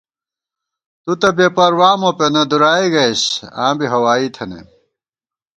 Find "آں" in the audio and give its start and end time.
3.63-3.73